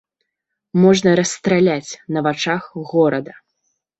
[0.85, 2.63] Можна расстраляць на вачах
[2.95, 3.37] горада.